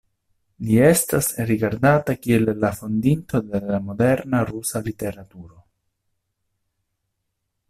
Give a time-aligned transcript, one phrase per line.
[0.67, 5.63] Li estas rigardata kiel la fondinto de la moderna rusa literaturo.